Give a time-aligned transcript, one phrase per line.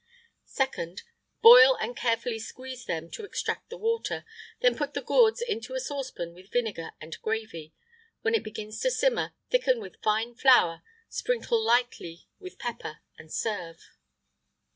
[0.47, 1.01] [IX 68] 2nd.
[1.43, 4.25] Boil and carefully squeeze them to extract the water,
[4.61, 7.75] then put the gourds into a saucepan with vinegar and gravy;
[8.23, 13.91] when it begins to simmer, thicken with fine flour, sprinkle lightly with pepper, and serve.